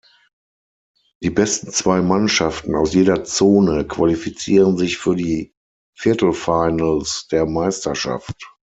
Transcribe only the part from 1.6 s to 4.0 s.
zwei Mannschaften aus jeder Zone